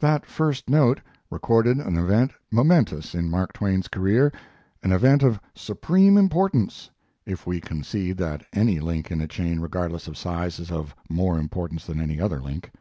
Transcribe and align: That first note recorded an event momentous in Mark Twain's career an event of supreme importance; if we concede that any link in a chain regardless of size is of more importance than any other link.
That 0.00 0.26
first 0.26 0.68
note 0.68 1.00
recorded 1.30 1.76
an 1.78 1.96
event 1.96 2.32
momentous 2.50 3.14
in 3.14 3.30
Mark 3.30 3.52
Twain's 3.52 3.86
career 3.86 4.32
an 4.82 4.90
event 4.90 5.22
of 5.22 5.38
supreme 5.54 6.16
importance; 6.18 6.90
if 7.24 7.46
we 7.46 7.60
concede 7.60 8.16
that 8.16 8.44
any 8.52 8.80
link 8.80 9.12
in 9.12 9.20
a 9.20 9.28
chain 9.28 9.60
regardless 9.60 10.08
of 10.08 10.16
size 10.18 10.58
is 10.58 10.72
of 10.72 10.96
more 11.08 11.38
importance 11.38 11.86
than 11.86 12.00
any 12.00 12.20
other 12.20 12.40
link. 12.40 12.72